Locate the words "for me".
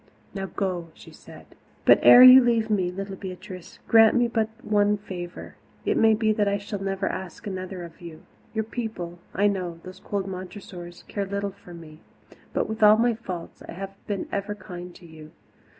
11.51-11.99